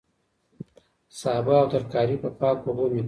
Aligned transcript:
سابه 1.19 1.53
او 1.61 1.65
ترکاري 1.71 2.15
په 2.23 2.29
پاکو 2.39 2.65
اوبو 2.69 2.83
پریمنځئ. 2.85 2.99